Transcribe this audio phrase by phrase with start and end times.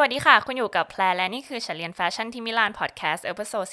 [0.00, 3.66] สวัสดีค่ะ คุณอยู่กับแพรและนี่คือฉันเรียนแฟชั่นที่มิลานพอดแคสต์ episode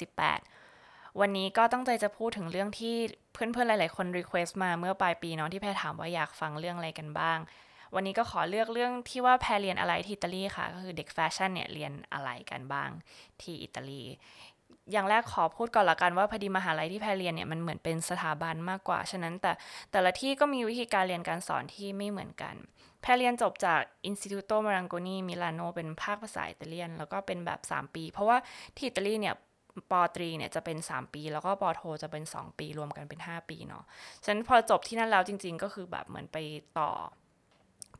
[0.56, 2.96] 18 วันนี้ก็ตั้งใจจะพูดถึงเรื่องที่
[3.32, 7.38] เพื่อนๆ หลายๆ คน request มาเมื่อปลายปีเนาะที่แพรถามว่าอยากฟังเรื่องอะไรกันบ้าง
[7.94, 12.90] วันนี้ก็ขอเลือกเรื่องที่ว่าแพรเรียนอะไรที่อิตาลีค่ะ ก็คือเด็กแฟชั่นเนี่ยเรียนอะไรกันบ้าง
[13.40, 14.02] ที่อิตาลี
[14.92, 19.52] อย่างแรกขอพูดก่อนละกันว่าพอดีมหาลัยที่แพรเรียนเนี่ยมันเหมือนเป็นสถาบันมากกว่า ฉะนั้นแต่
[19.92, 22.54] แต่ละที่ก็มีวิธีการเรียนการสอนที่ไม่เหมือนกัน
[23.02, 28.36] แพรเรียนจบจาก Istituto Marangoni Milano เป็นภาคภาษาอิตาเลียน แล้วก็เป็นแบบ 3 ปี เพราะว่า
[28.76, 29.34] ที่อิตาลีเนี่ย
[29.90, 33.84] ปอตรีเนี่ยจะเป็น 3 ปี แล้วก็ปอโทจะเป็น 2 ปีรวมกันเป็น 5 ปีเนาะ
[34.24, 36.36] ฉะนั้นพอจบที่นั่นแล้วจริง ๆ ก็คือแบบเหมือนไป
[36.78, 36.90] ต่อ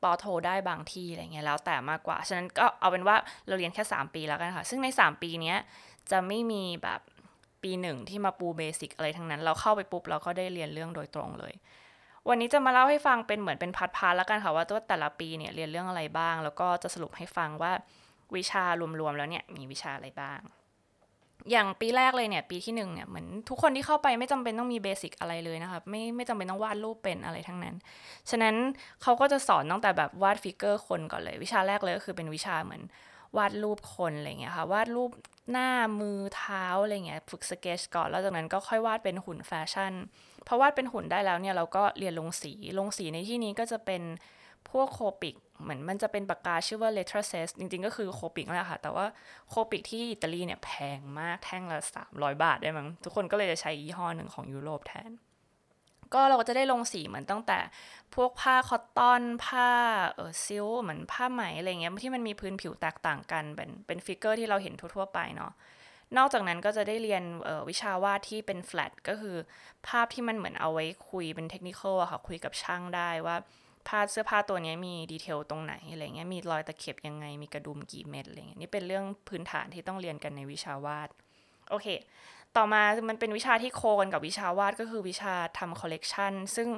[0.03, 3.17] ปอโทได้บางที่อะไรเงี้ยแล้วแต่มากกว่า ฉะนั้นก็เอาเป็นว่า
[3.47, 5.59] เราเรียนแค่ 3 ปีแล้วกันค่ะ ซึ่งใน 3 ปีเนี้ย
[6.11, 7.01] จะไม่มีแบบ
[7.63, 11.55] ปีหนึ่งที่มาปูเบสิกอะไรทั้งนั้น เราเข้าไปปุ๊บเราก็ได้เรียนเรื่องโดยตรงเลย
[12.29, 17.73] วันนี้จะมาเล่าให้ฟังเป็นเหมือนเป็น part ๆแล้วกันค่ะว่าตัวแต่ละปีเนี่ยเรียนเรื่องอะไรบ้าง แล้วก็จะสรุปให้ฟังว่า
[18.37, 18.65] วิชา
[19.01, 20.41] รวมๆแล้วเนี่ยมีวิชาอะไรบ้าง
[21.51, 27.75] อย่างปีแรกเลยเนี่ย ปีที่หนึ่งเนี่ยเหมือนทุกคนที่เข้าไปไม่จำเป็นต้องมี basic อะไรเลยนะคะไม่ไม่จำเป็นต้องวาดรูปเป็นอะไรทั้งนั้น
[28.31, 28.55] ฉะนั้น
[29.03, 32.83] เขาก็จะสอนตั้งแต่แบบวาด figure คนก่อนเลย วิชาแรกเลยก็คือเป็นวิชาเหมือน
[33.37, 35.11] วาดรูปคนอะไรเงี้ยค่ะวาดรูป
[35.53, 39.93] หน้ามือเท้าอะไรเงี้ยฝึกสเกจก่อนแล้วจากนั้นก็ค่อยวาดเป็นหุ่นแฟชั่น
[40.47, 44.03] พอวาดเป็นหุ่นได้แล้วเนี่ยเราก็เรียนลงสีลงสีในที่นี้ก็จะเป็น
[44.71, 48.79] พวก Copic เหมือนมันจะเป็นปากกาชื่อว่า l e t t e r s e s จริงๆ ก็คือ Copic แหละค่ะ
[48.83, 49.07] แต่ว่า
[49.49, 51.79] Copic ที่อิตาลีเนี่ยแพงมากแท่งละ
[52.11, 55.11] 300 บาทได้มั้งทุกคนก็เลยจะใช้ยี่ห้อหนึ่งของยุโรปแทน
[56.15, 57.59] ก็เราก็จะได้ลงสีเหมือนตั้งแต่
[58.15, 59.69] พวกผ้า cotton ผ้า
[60.15, 65.53] เออ silk เหมือนผ้าไหมอะไรเงี้ยที่มันมีพื้นผิวแตกต่างกันเป็นเป็น figure ที่เราเห็นทั่วๆไปเนาะ
[66.17, 67.23] นอกจากนั้นก็จะได้เรียน
[67.69, 69.37] วิชาวาดที่เป็นแฟลตก็คือ
[69.87, 73.37] ภาพที่มันเหมือนเอาไว้คุยเป็นเทคนิคอะค่ะคุยกับช่างได้ว่า
[73.89, 81.09] ผ้าเสื้อผ้าตัวนี้มี detail ตรงไหนอะไรเงี้ยมีรอยตะเข็บยังไงมีกระดุมกี่เม็ดอะไรเงี้ยนี่เป็นเรื่องพื้นฐานที่ต้องเรียนกันในวิชาวาด
[81.71, 81.87] โอเค
[82.57, 86.69] ต่อมามันเป็นวิชาที่ co กันกับวิชาวาดก็คือวิชาทำคอลเลกชันซึ่ง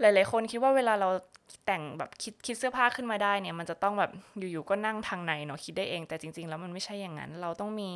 [0.00, 1.08] หลาย ๆ คนคิดว่าเวลาเรา
[1.66, 7.90] แต่งแบบคิดคิดเสื้อผ้าขึ้นมาได้เนี่ย มันจะต้องแบบอยู่ๆก็นั่งทางในเนาะคิดได้เอง แต่จริง ๆ แล้วมันไม่ใช่อย่างนั้น เราต้องมี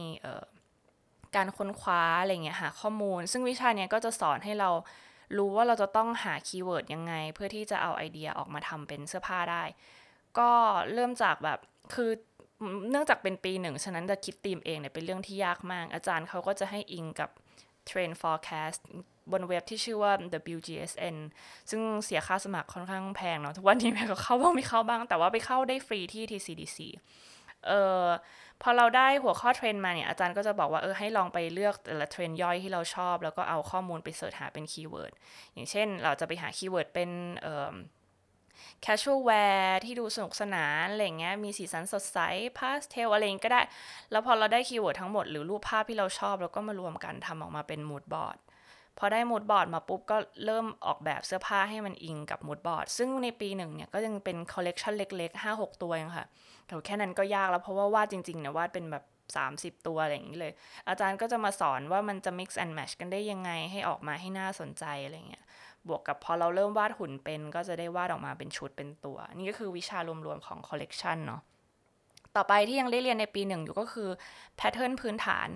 [1.37, 4.71] การค้นคว้าอะไรเงี้ยหาข้อมูล ซึ่งวิชาเนี้ยก็จะสอนให้เรา
[5.37, 9.63] รู้ว่าเราจะต้องหา keyword ยังไง เพื่อที่จะเอาไอเดียออกมาทำเป็นเสื้อผ้าได้
[10.39, 10.51] ก็
[10.93, 11.59] เริ่มจากแบบ
[11.95, 12.11] คือ
[12.91, 17.31] เนื่องจากเป็นปีหนึ่ง ฉะนั้นจะคิดธีมเองเนี่ยเป็นเรื่องที่ยากมาก อาจารย์เขาก็จะให้อิงกับ
[17.89, 18.81] Trend Forecast
[19.33, 20.13] บนเว็บที่ชื่อว่า
[20.57, 21.17] WGSN
[21.71, 26.79] ซึ่งเสียค่าสมัครค่อนข้างแพงเนาะทุกวันนี้แพรก็เข้าบ้างไม่เข้าบ้าง แต่ว่าไปเข้าได้ฟรีที่ TCDC
[27.69, 28.05] เออ
[28.63, 35.13] พอเราได้หัวข้อเทรนมาเนี่ยอาจารย์ก็จะบอกว่าเออให้ลองไปเลือกแต่ละเทรนย่อยที่เราชอบ แล้วก็เอาข้อมูลไป search หาเป็น keyword
[35.55, 37.11] อย่างเช่น เราจะไปหา keyword เป็น
[37.43, 37.75] เอ่อ
[38.85, 42.19] casual wear ที่ดูสนุกสนานอะไรเงี้ยมีสีสันสดใส
[42.59, 43.63] พาสเทลอะไรก็ได้
[44.11, 48.39] แล้วพอเราได้ keyword ทั้งหมดหรือรูปภาพที่เราชอบ เราก็มารวมกันทำออกมาเป็น mood board
[48.99, 56.27] พอได้ mood board มาปุ๊บก็เริ่มออกแบบเสื้อผ้าให้มันอิงกับ mood board ซึ่งในปีหนึ่งเนี่ยก็ยังเป็นคอลเลกชันเล็กๆ 5-6 ตัวเองค่ะ
[56.67, 59.05] แต่แค่นั้นก็ยากแล้วเพราะว่าวาดจริงๆเนี่ยวาดเป็นแบบ
[59.43, 60.53] 30 ตัวอะไรอย่างนี้เลย
[60.89, 65.45] อาจารย์ก็จะมาสอนว่ามันจะ mix and match กันได้ยังไงให้ออกมาให้น่าสนใจอะไรเงี้ย
[65.89, 71.41] บวกกับพอเราเริ่มวาดหุ่นเป็นก็จะได้วาดออกมาเป็นชุดเป็นตัว นี่ก็คือวิชารวมๆของคอลเลกชันเนาะ
[72.37, 74.09] ต่อไปที่ยังได้เรียนในปีหนึ่งอยู่ก็คือ
[74.57, 75.49] pattern พื้นฐาน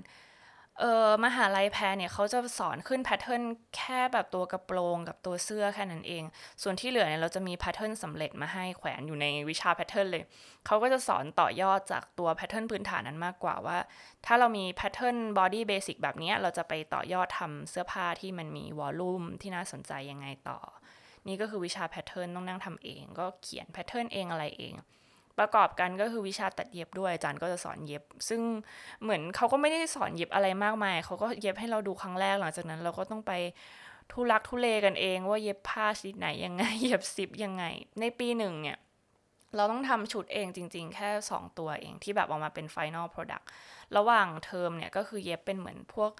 [0.80, 3.42] เออมหาลัยแพรเนี่ยเขาจะสอนขึ้น pattern
[3.76, 6.24] แค่แบบตัวกระโปรงกับตัวเสื้อแค่นั้นเอง
[6.62, 10.24] ส่วนที่เหลือเนี่ยเราจะมี pattern สำเร็จมาให้แขวนอยู่ในวิชา pattern เลย
[10.66, 13.78] เขาก็จะสอนต่อยอดจากตัว pattern พื้นฐานนั้นมากกว่าว่า
[14.26, 20.58] ถ้าเรามี pattern body basic แบบนี้เราจะไปต่อยอดทำเสื้อผ้าที่มันมี volume ที่น่าสนใจยังไงต่อ
[21.28, 24.74] นี่ก็คือวิชา pattern ต้องนั่งทำเอง ก็เขียน pattern เองอะไรเอง
[25.40, 28.40] ประกอบกันก็คือวิชาตัดเย็บด้วยอาจารย์ก็จะสอนเย็บ ซึ่ง
[29.02, 33.32] เหมือนเขาก็ไม่ได้สอนเย็บอะไรมากมายเขาก็เย็บให้เราดูครั้งแรกหลังจากนั้น เราก็ต้องไป
[34.12, 37.64] ทุลักทุเลกันเอง ว่าเย็บผ้าชนิดไหนยังไงเย็บซิปยังไง
[38.00, 38.78] ในปีหนึ่งเนี่ย
[39.56, 43.44] เราต้องทำชุดเองจริง ๆ แค่ 2 ตัวเองที่แบบออกมาเป็น Final Product
[43.96, 46.10] ระหว่างเทอมเนี่ยก็คือเย็บเป็นเหมือนพวก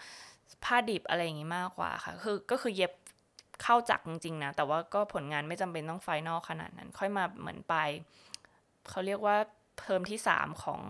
[0.65, 2.93] ผ้าดิบอะไรอย่างงี้มากกว่าค่ะ คือก็คือเย็บ
[3.63, 7.75] เข้าจักจริงๆนะ แต่ว่าก็ผลงานไม่จำเป็นต้อง final ขนาดนั้น ค่อยมาเหมือนไป
[8.89, 9.37] เขาเรียกว่า
[9.79, 10.83] เทอมที่ 3 ของ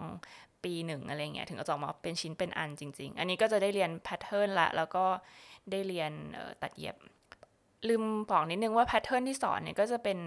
[0.65, 5.05] ปีหนึ่งอะไรเงี้ยถึงจะออกมาเป็นชิ้นเป็นอันจริง ๆ อันนี้ก็จะได้เรียน pattern ละ แล้วก็
[5.71, 6.13] ได้เรียน
[6.63, 6.97] ตัดเย็บ
[7.89, 10.19] ลืมบอกนิดนึงว่า pattern ที่สอนเนี่ยก็จะเป็น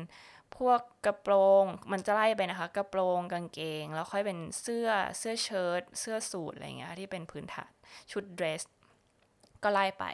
[0.58, 1.34] พวกกระโปร
[1.64, 4.88] งมันจะไล่ไปนะคะ กระโปรงกางเกง แล้วค่อยเป็นเสื้อ
[5.18, 7.72] เสื้อเชิ้ตเสื้อสูทอะไรเงี้ยที่เป็นพื้นฐาน
[8.12, 8.64] ชุดเดรส
[9.64, 10.06] ก็ไล่ไป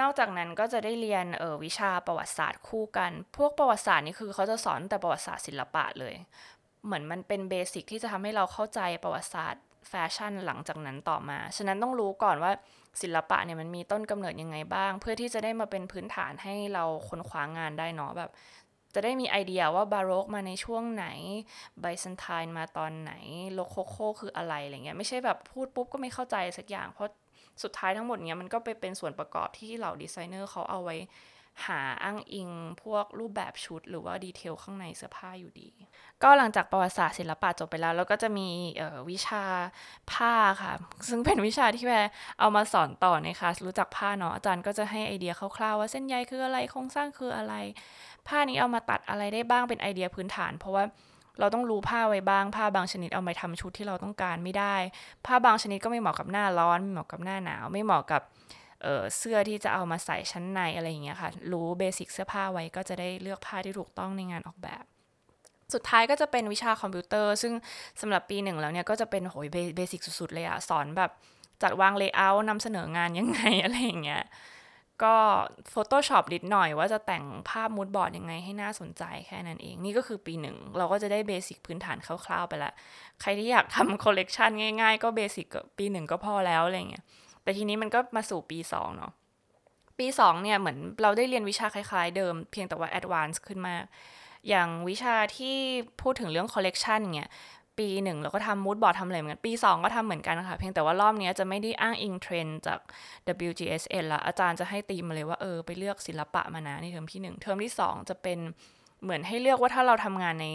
[0.00, 6.14] นอกจากนั้นก็จะได้เรียนเออวิชาประวัติศาสตร์คู่กัน พวกประวัติศาสตร์นี่คือเขาจะสอนแต่ประวัติศาสตร์ศิลปะเลย
[6.86, 12.52] เหมือนมันเป็น basic ที่จะทำให้เราเข้าใจประวัติศาสตร์แฟชั่นหลังจากนั้นต่อมา ฉะนั้นต้องรู้ก่อนว่า
[13.02, 18.30] ศิลปะเนี่ยมันมีต้นกำเนิดยังไงบ้าง เพื่อที่จะได้มาเป็นพื้นฐานให้เราค้นคว้างานได้เนาะแบบ
[18.94, 21.06] จะได้มีไอเดียว่าบาโรกมาในช่วงไหน
[21.80, 23.12] ไบเซนไทน์มาตอนไหน
[23.54, 27.10] โรโกโกคืออะไรอะไรเงี้ยไม่ใช่แบบพูดปุ๊บก็ไม่เข้าใจสักอย่างเพราะ
[27.62, 30.96] สุดท้ายทั้งหมดเนี้ยมันก็ไปเป็นส่วนประกอบที่เหล่าดีไซเนอร์เขาเอาไว้
[31.66, 32.50] หาอ้างอิง
[32.82, 35.70] พวกรูปแบบชุดหรือว่าดีเทลข้างในเสื้อผ้าอยู่ดี
[36.22, 38.48] ก็หลังจากประวัติศาสตร์ศิลปะจบไปแล้วเราก็จะมี
[39.10, 39.44] วิชา
[40.12, 40.32] ผ้า
[40.62, 40.72] ค่ะ
[41.08, 42.06] ซึ่งเป็นวิชาที่แพร
[42.40, 47.54] เอามาสอนต่อในคลาสรู้จักผ้าเนาะอาจารย์ก็จะให้ไอเดียคร่าวๆว่าเส้นใยคืออะไรโครงสร้างคืออะไร
[48.28, 50.84] ผ้านี้เอามาตัดอะไรได้บ้างเป็นไอเดียพื้นฐาน เพราะว่า
[51.40, 54.76] เราต้องรู้ผ้าไว้บ้าง ผ้าบางชนิดเอามาทำชุดที่เราต้องการไม่ได้
[55.26, 58.22] ผ้าบางชนิดก็ไม่เหมาะกับหน้าร้อนไม่เหมาะกับหน้าหนาว ไม่เหมาะกับ
[59.16, 64.84] เสื้อที่จะเอามาใส่ชั้นในอะไรอย่างเงี้ยค่ะ รู้ basic เสื้อผ้าไว้ก็จะได้เลือกผ้าที่ถูกต้องในงานออกแบบ
[65.74, 67.52] สุดท้ายก็จะเป็นวิชาคอมพิวเตอร์ ซึ่ง
[68.00, 71.10] สำหรับปีหนึ่งแล้วเนี่ยก็จะเป็นโหย basic สุดๆเลยอะสอนแบบ
[71.62, 74.22] จัดวาง layer นำเสนองานยังไงอะไรอย่างเงี้ย
[75.04, 75.14] ก็
[75.72, 82.72] Photoshop นิดหน่อยว่าจะแต่งภาพ moodboard ยังไงให้น่าสนใจแค่นั้นเอง นี่ก็คือปีหนึ่ง เราก็จะได้ basic พื้นฐานคร่าวๆไปละ
[83.20, 84.50] ใครที่อยากทำคอลเลกชัน
[84.80, 85.46] ง่ายๆ ก็ basic
[85.78, 87.04] ปีหนึ่งก็พอแล้วอะไรเงี้ย
[87.42, 89.12] แต่ทีนี้มันก็มาสู่ปีสองเนาะ
[89.98, 93.84] ปีสองเนี่ยเหมือนเราได้เรียนวิชาคล้ายๆเดิม เพียงแต่ว่า advance ขึ้นมาก
[94.48, 95.56] อย่างวิชาที่
[96.02, 97.30] พูดถึงเรื่องคอลเลกชันเนี่ย
[97.78, 102.78] ปีหนึ่งเราก็ทำ moodboard ทำอะไรเหมือนกัน ปีสองก็ทำเหมือนกันค่ะเพียงแต่ว่ารอบนี้จะไม่ได้อ้างอิงเทรนจาก
[103.48, 108.38] WGSN ละอาจารย์จะให้ตีมาเลยว่าเออไปเลือกศิลปะมานะในเทอมที่หนึ่งเทอมที่สองจะเป็น
[109.02, 110.46] เหมือนให้เลือกว่าถ้าเราทำงานใน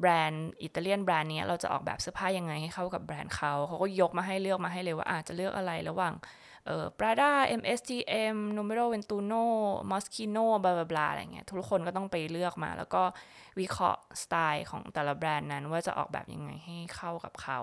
[0.00, 6.14] แบรนด์อิตาเลียนแบรนด์นี้เราจะออกแบบเสื้อผ้ายังไงให้เข้ากับแบรนด์เขาเขาก็ยกมาให้เลือกมาให้เลยว่าอาจจะเลือกอะไรระหว่าง
[6.66, 9.44] เอ่อ Prada MSGM Numero Ventuno
[9.90, 13.02] Moschino blah blah อะไรเงี้ยทุกคนก็ต้องไปเลือกมา แล้วก็
[13.60, 17.60] วิเคราะห์สไตล์ของแต่ละแบรนด์นั้นว่าจะออกแบบยังไงให้เข้ากับเขา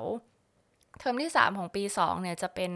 [1.00, 2.72] เทอมที่ 3 ของปี 2 เนี่ยจะเป็น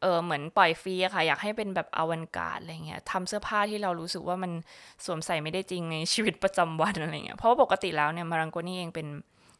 [0.00, 4.52] เออเหมือนปล่อยฟรีอะค่ะ อยากให้เป็นแบบ avant-garde อะไรเงี้ยทำเสื้อผ้าที่เรารู้สึกว่ามัน
[5.04, 9.06] สวมใส่ไม่ได้จริงในชีวิตประจำวันอะไรเงี้ยเพราะว่าปกติแล้วเนี่ยมารังโกนี่เองเป็น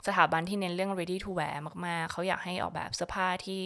[0.07, 1.57] สถาบันที่เน้นเรื่อง ready to wear
[1.87, 3.61] มาก ๆ เขาอยากให้ออกแบบเสื้อผ้าที่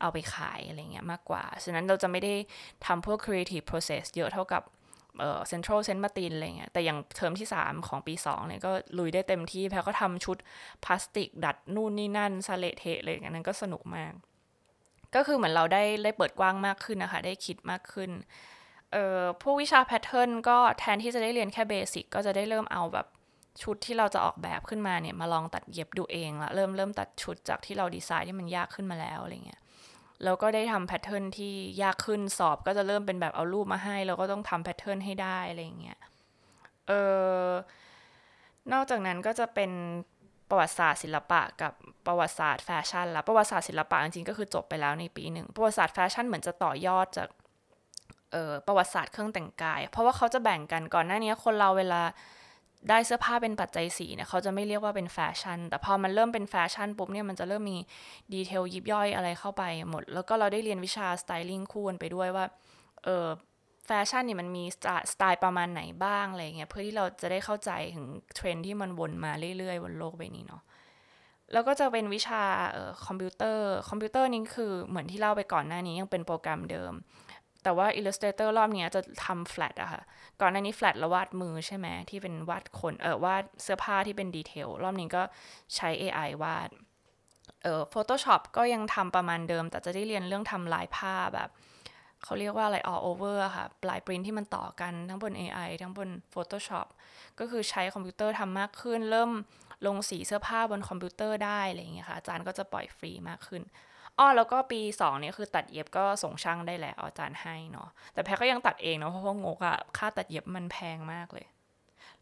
[0.00, 2.34] เอาไปขายอะไรเงี้ยมากกว่า ฉะนั้นเราจะไม่ได้
[2.86, 4.62] ทำพวก creative process เยอะเท่ากับ
[5.18, 10.36] เอ่อ central เซนต์มาตินอะไรเงี้ยแต่อย่างเทอมที่ 3 ของปี 2 เนี่ย ก็ลุยได้เต็มที่แพรก็ทำชุด
[10.84, 14.12] พลาสติก ดัดนู่นนี่นั่นซาเลเทะเลยนั้นก็สนุกมาก
[15.14, 18.10] ก็คือเหมือนเราได้ได้เปิดกว้างมากขึ้นนะคะ ได้คิดมากขึ้น
[18.92, 23.06] เอ่อพวกวิชา pattern ก็แทนที่จะได้เรียนแค่ basic ก็จะได้เริ่มเอาแบบ
[23.62, 29.61] ชุดที่เราจะออกแบบขึ้นมาเนี่ยมาลองตัดเย็บดูเองละเริ่มเริ่มตัดชุดจากที่เราดีไซน์ที่มันยากขึ้นมาแล้วอะไรเงี้ย
[30.24, 35.98] แล้วก็ได้ทำ pattern ที่ยากขึ้นสอบก็จะเริ่มเป็นแบบเอารูปมาให้เราก็ต้องทำ pattern ให้ได้อะไรเงี้ย
[36.88, 36.92] เอ
[37.44, 37.46] อ
[38.72, 39.70] นอกจากนั้นก็จะเป็น
[40.48, 41.72] ประวัติศาสตร์ศิลปะกับ
[42.06, 47.28] ประวัติศาสตร์แฟชั่นละประวัติศาสตร์ศิลปะจริงๆก็คือจบไปแล้วในปีหนึ่งประวัติศาสตร์แฟชั่นเหมือนจะต่อยอดจาก
[48.32, 52.02] เออประวัติศาสตร์เครื่องแต่งกาย เพราะว่าเขาจะแบ่งกันก่อนหน้านี้คนเราเวลา
[52.88, 57.78] ได้เสื้อผ้าเป็นปัจจัยสี่เนี่ยเขาจะไม่เรียกว่าเป็นแฟชั่น แต่พอมันเริ่มเป็นแฟชั่นปุ๊บเนี่ยมันจะเริ่มมี
[58.34, 62.44] detail ยิบย่อยอะไรเข้าไปหมด แล้วก็เราได้เรียนวิชา styling คู่กันไปด้วยว่า
[63.04, 63.26] เออ
[63.86, 64.64] แฟชั่นเนี่ยมันมี
[65.12, 70.62] สไตล์ประมาณไหนบ้างอะไรเงี้ยเพื่อที่เราจะได้เข้าใจถึงเทรนที่มันวนมาเรื่อยๆบนโลกใบนี้เนาะ
[71.52, 72.42] แล้วก็จะเป็นวิชา
[73.06, 76.92] คอมพิวเตอร์คอมพิวเตอร์นี้คือเหมือนที่เล่าไปก่อนหน้านี้ยังเป็นโปรแกรมเดิม
[77.62, 80.02] แต่ว่า Illustrator รอบนี้จะทำ flat อะค่ะ
[80.40, 85.22] ก่อนหน้านี้ flat แล้ววาดมือใช่ไหมที่เป็นวาดคนเออวาดเสื้อผ้าที่เป็น detail รอบนี้ก็
[85.76, 86.70] ใช้ AI วาด
[87.62, 91.48] เออ Photoshop ก็ยังทำประมาณเดิม แต่จะได้เรียนเรื่องทำลายผ้าแบบ
[92.24, 96.86] เขาเรียกว่าอะไร all over ค่ะ ลายปริ้นที่มันต่อกันทั้งบน AI ทั้งบน Photoshop
[97.38, 99.30] ก็คือใช้คอมพิวเตอร์ทำมากขึ้น เริ่ม
[99.86, 103.62] ลงสีเสื้อผ้าบนคอมพิวเตอร์ได้อะไรอย่างเงี้ยค่ะอาจารย์ก็จะปล่อยฟรีมากขึ้น
[104.18, 111.46] อ้อแล้วก็ปี2เนี่ยคือตัดเย็บก็ส่งช่างได้แล้วอาจารย์ให้เนาะแต่แพรก็ยังตัดเองเนาะเพราะว่างกอะค่าตัดเย็บมันแพงมากเลย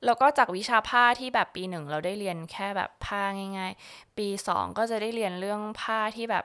[0.05, 3.23] แล้วก็จากวิชาผ้าที่แบบปีหนึ่งเราได้เรียนแค่แบบผ้า
[3.59, 6.45] ง่ายๆ ปี 2 ก็จะได้เรียนเรื่องผ้าที่แบบ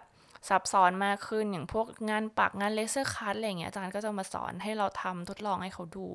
[0.50, 6.08] ซับซ้อนมากขึ้นอย่างพวกงานปักงาน laser cut อะไรเงี้ยอาจารย์ก็จะมาสอนให้เราทำทดลองให้เขาดู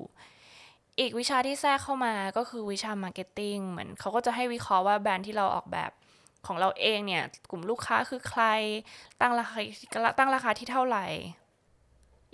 [0.99, 5.91] อีกวิชาที่แทรกเข้ามาก็คือวิชา marketing เหมือนเขาก็จะให้วิเคราะห์ว่าแบรนด์ที่เราออกแบบ
[6.47, 8.43] ของเราเองเนี่ยกลุ่มลูกค้าคือใคร
[9.21, 9.59] ตั้งราคา
[10.17, 11.05] ตั้งราคาที่เท่าไหร่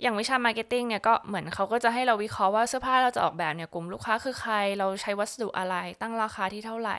[0.02, 6.98] อย่างวิชา marketing เนี่ยก็เหมือนเขาก็จะให้เราวิเคราะห์ว่าเสื้อผ้าเราจะออกแบบเนี่ยกลุ่มลูกค้าคือใครเราใช้วัสดุอะไร ตั้งราคาที่เท่าไหร่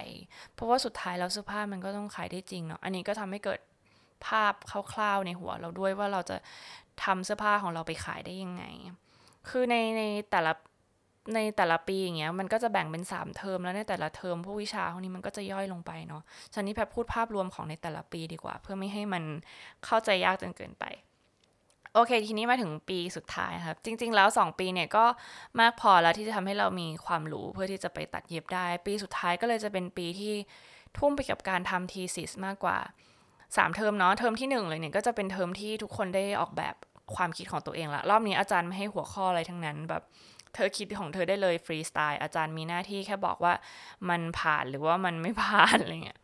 [0.54, 3.60] เพราะว่าสุดท้ายแล้วเสื้อผ้ามันก็ต้องขายได้จริงเนาะอันนี้ก็ทำให้เกิด
[4.26, 4.54] ภาพ
[4.92, 6.38] คร่าวๆในหัวเราด้วยว่าเราจะ
[7.04, 8.64] ทำเสื้อผ้าของเราไปขายได้ยังไง
[9.50, 10.02] คือในใน
[10.32, 10.52] แต่ละ
[11.36, 16.22] ในแต่ละปีอย่างเงี้ยมันก็จะแบ่งเป็น 3 เทอมแล้วในแต่ละเทอมพวกวิชาพวกนี้มันก็จะย่อยลงไปเนาะ
[16.54, 19.24] ฉะนั้นแพรพูดภาพรวมของในแต่ละปีดีกว่า เพื่อไม่ให้มัน
[19.86, 20.86] เข้าใจยากจนเกินไป
[21.94, 25.06] โอเค ทีนี้มาถึงปีสุดท้ายครับ จริง ๆ แล้ว 2 ปีเนี่ยก็
[25.60, 30.34] มากพอแล้วที่จะทำให้เรามีความรู้เพื่อที่จะไปตัดเย็บได้ ปีสุดท้ายก็เลยจะเป็นปีที่
[30.98, 32.78] ทุ่มไปกับการทำ thesis มากกว่า
[33.28, 36.76] 3 เทอมเนาะเทอมที่ 1 เลยเนี่ยก็จะเป็นเทอมที่ทุกคนได้ออกแบบ
[37.16, 40.04] ความคิดของตัวเองละรอบนี้อาจารย์ไม่ให้หัวข้ออะไรทั้งนั้นแบบ
[40.56, 43.54] เธอคิดของเธอได้เลยฟรีสไตล์อาจารย์มีหน้าที่แค่บอกว่า
[44.10, 46.20] มันผ่านหรือว่ามันไม่ผ่านอะไรเงี้ย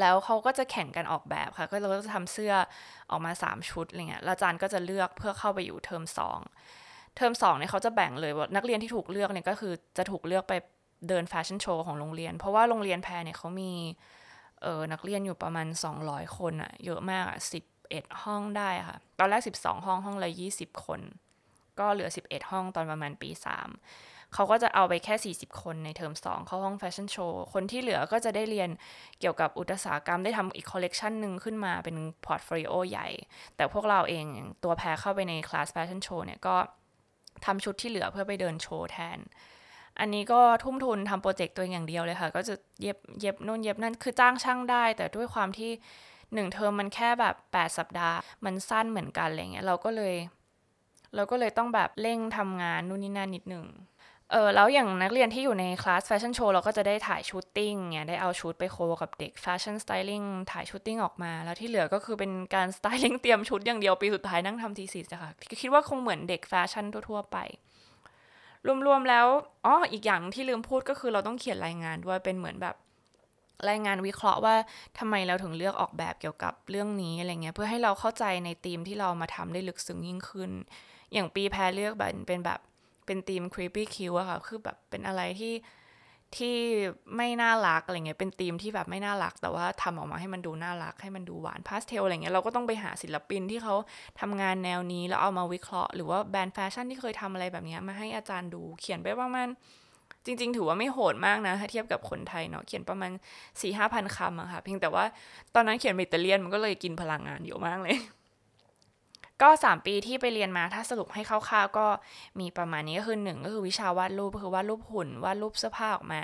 [0.00, 2.54] แล้วเขาก็จะแข่งกันออกแบบค่ะ ก็เราก็จะทำเสื้อ
[3.10, 6.02] ออกมา 3 ชุดอะไรเงี้ยอาจารย์ก็จะเลือกเพื่อเข้าไปอยู่เทอม
[6.58, 10.52] 2 เทอม2เนี่ยเขาจะแบ่งเลยว่านักเรียนที่ถูกเลือกเนี่ยก็คือจะถูกเลือกไป
[11.08, 13.72] เดินแฟชั่นโชว์ของโรงเรียน เพราะว่าโรงเรียนแพรเนี่ยเขามี
[14.62, 15.66] เออนักเรียนอยู่ประมาณ
[16.02, 17.38] 200 คนอะเยอะมากอะ
[17.80, 21.00] 11 ห้องได้ค่ะ ตอนแรก 12 ห้องห้องละ 20 คน
[21.80, 28.70] ก็เหลือ 11 ห้องตอนประมาณปี 3 เขาก็จะเอาไปแค่ 40 คนในเทอม 2 เข้าห้องแฟชั่นโชว์ คนที่เหลือก็จะได้เรียน
[29.20, 31.96] เกี่ยวกับอุตสาหกรรมได้ทำอีกคอลเลกชันหนึ่งขึ้นมาเป็น
[32.26, 33.08] portfolio ใหญ่
[33.56, 34.26] แต่พวกเราเอง
[34.64, 36.56] ตัวแพรเข้าไปในคลาสแฟชั่นโชว์เนี่ยก็
[37.44, 39.18] ทำชุดที่เหลือเพื่อไปเดินโชว์แทน
[40.00, 45.70] อันนี้ก็ทุ่มทุนทำ project ตัวอย่างเดียวเลยค่ะ ก็จะเย็บเย็บนู่นเย็บนั่นคือจ้างช่างได้ แต่ด้วยความที่
[46.34, 50.14] หนึ่งเทอมมันแค่แบบ 8 สัปดาห์ มันสั้นเหมือนกันอะไรเงี้ยเราก็เลย
[51.14, 53.66] เราก็เลยต้องแบบเร่งทำงานนู่นนี่นั่นนิดหนึ่ง
[54.32, 67.36] เออแล้วอย่างนักเรียนที่อยู่ในคลาสแฟชั่นโชว์เราก็จะได้ถ่าย shooting เนี่ยได้เอาชุดไป co กับเด็ก fashion styling ถ่าย shooting ออกมา แล้วที่เหลือก็คือเป็นการ styling เตรียมชุดอย่างเดียวปีสุดท้ายนั่งทำ thesis อะค่ะคิดว่าคงเหมือนเด็กแฟชั่นทั่วๆไป
[68.86, 69.26] รวมๆแล้ว
[69.66, 72.76] อ๋ออีกอย่างที่ลืมพูดก็คือเราต้องเขียนรายงานด้วยเป็นเหมือนแบบ
[73.68, 74.54] รายงานวิเคราะห์ว่า
[74.98, 80.50] ทำไมเราถึงเลือกออกแบบเกี่ยวกับเรื่องนี้อะไรเงี้ยเพื่อให้เราเข้าใจในธีมที่เรามาทำได้ลึกซึ้งยิ่งขึ้น
[81.12, 82.60] อย่างปีแพรเลือกแบบเป็นแบบ
[83.06, 85.54] เป็นธีม creepy cute อะค่ะ คือแบบเป็นอะไรที่
[86.36, 86.56] ที่
[87.16, 93.74] ไม่น่ารักอะไรเงี้ย เป็นธีมที่แบบไม่น่ารัก แต่ว่าทำออกมาให้มันดูน่ารัก ให้มันดูหวานพาสเทลอะไรเงี้ย เราก็ต้องไปหาศิลปินที่เขา
[94.20, 99.48] ทำงานแนวนี้แล้วเอามาวิเคราะห์หรือว่าแบรนด์แฟชั่นที่เคยทำอะไรแบบนี้มาให้อาจารย์ดู เขียนไปประมาณ
[100.26, 103.10] จริง ๆ ถือว่าไม่โหดมากนะถ้าเทียบกับคนไทยเนาะ เขียนประมาณ
[103.60, 105.04] สี่ห้าพันคำอะค่ะ เพียงแต่ว่า
[105.54, 107.96] ตอนนั้นเขียนอิตาเลียนมันก็เลยกินพลังงานเยอะมากเลย
[109.42, 111.86] ก็สามปีที่ไปเรียนมาถ้าสรุปให้คร่าวๆก็
[112.40, 116.22] มีประมาณนี้ก็คือหนึ่งก็คือวิชาวาดรูปคือวาดรูปหุ่นวาดรูปเสื้อผ้าออกมา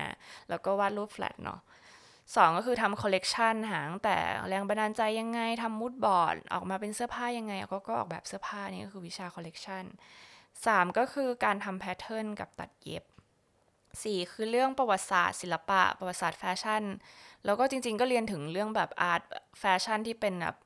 [0.49, 1.61] แล้วก็วาดรูปแฟลตเนาะ
[2.37, 4.17] สองก็คือทำคอลเลกชันตั้งแต่
[4.49, 9.85] แรงบันดาลใจยังไงทำ moodboard ออกมาเป็นเสื้อผ้ายังไงก็ก็ออกแบบเสื้อผ้านี่ก็คือวิชาคอลเลกชัน
[10.67, 13.05] สามก็คือการทำ pattern กับตัดเย็บ
[14.03, 16.83] สี่คือเรื่องประวัติศาสตร์ศิลปะ ประวัติศาสตร์แฟชั่น
[17.45, 19.23] แล้วก็จริงๆ ก็เรียนถึงเรื่องแบบ art
[19.61, 20.57] แฟชั่นที่เป็นแบบ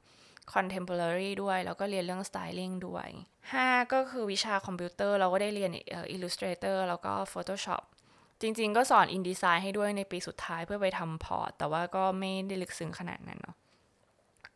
[0.55, 3.09] contemporary ด้วย แล้วก็เรียนเรื่อง styling ด้วย
[3.51, 5.71] 5 ก็คือวิชาคอมพิวเตอร์ เราก็ได้เรียน
[6.15, 7.83] Illustrator แล้วก็ Photoshop
[8.41, 13.57] จริง ๆ ก็สอน InDesign ให้ด้วยในปีสุดท้ายเพื่อไปทำ port แต่ว่าก็ไม่ได้ลึกซึ้งขนาดนั้นเนาะ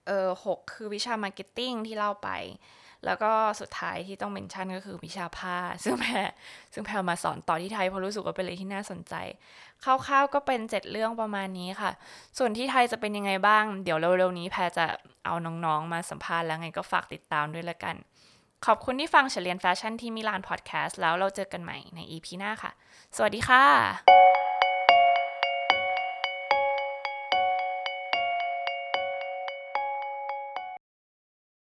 [0.06, 2.28] เออหกคือวิชา Marketing ที่เล่าไป
[3.06, 6.28] แล้วก็สุดท้ายที่ต้อง mention ก็คือวิชาผ้า ซึ่งแพร
[6.72, 9.14] ซึ่งแพรมาสอนต่อที่ไทยเพราะรู้สึกว่าเป็นอะไรที่น่าสนใจ
[9.84, 11.90] คร่าวๆก็เป็นเจ็ดเรื่องประมาณนี้ค่ะ
[12.38, 14.86] ส่วนที่ไทยจะเป็นยังไงบ้าง เดี๋ยวเร็วๆนี้แพรจะ
[15.24, 15.34] เอา
[15.64, 17.96] น้องๆมาสัมภาษณ์แล้วไงก็ฝากติดตามด้วยละกัน
[18.66, 22.72] ขอบคุณที่ฟังเฉลียนแฟชั่นที่มิลานพอดแคสต์แล้วเราเจอกันใหม่ใน EP หน้าค่ะ
[23.16, 24.23] สวัสดีค่ะ